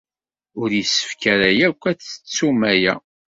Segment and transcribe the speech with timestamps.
[0.61, 2.95] Ur yessefk ara akk ad tettum aya.